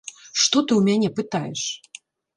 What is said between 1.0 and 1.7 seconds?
пытаеш?